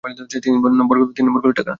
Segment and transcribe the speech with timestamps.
[0.43, 0.95] তিন নম্বর
[1.41, 1.69] গুলিটা খা।